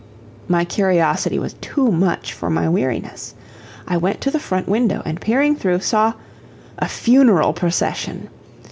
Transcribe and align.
My 0.47 0.65
curiosity 0.65 1.37
was 1.37 1.53
too 1.61 1.91
much 1.91 2.33
for 2.33 2.49
my 2.49 2.67
weariness; 2.67 3.35
I 3.87 3.97
went 3.97 4.19
to 4.21 4.31
the 4.31 4.39
front 4.39 4.67
window, 4.67 5.03
and, 5.05 5.21
peering 5.21 5.55
through, 5.55 5.81
saw 5.81 6.13
a 6.79 6.87
funeral 6.87 7.53
procession! 7.53 8.27